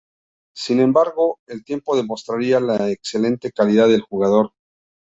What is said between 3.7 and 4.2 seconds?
del